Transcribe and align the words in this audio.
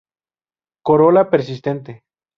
Corola 0.89 1.29
persistente. 1.29 1.91